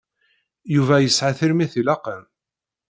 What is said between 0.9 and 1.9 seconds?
yesɛa tirmit